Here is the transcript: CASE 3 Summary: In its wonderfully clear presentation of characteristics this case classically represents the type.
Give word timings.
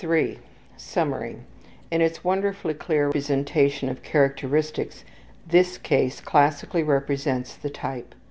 CASE 0.01 0.07
3 0.07 0.39
Summary: 0.77 1.37
In 1.91 2.01
its 2.01 2.23
wonderfully 2.23 2.73
clear 2.73 3.11
presentation 3.11 3.87
of 3.87 4.01
characteristics 4.01 5.05
this 5.45 5.77
case 5.77 6.19
classically 6.21 6.81
represents 6.81 7.53
the 7.55 7.69
type. 7.69 8.15